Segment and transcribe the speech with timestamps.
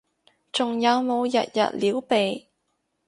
[0.51, 2.47] 仲有冇日日撩鼻？